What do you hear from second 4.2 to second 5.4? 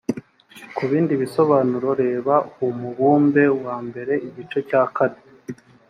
igice cya kane